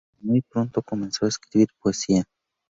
Muy 0.21 0.41
pronto 0.41 0.81
comenzó 0.81 1.27
a 1.27 1.29
escribir 1.29 1.67
poesía. 1.79 2.23